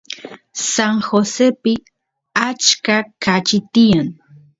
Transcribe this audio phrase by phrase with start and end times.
[0.71, 1.73] San Josepi
[2.47, 4.07] achka kachi tiyan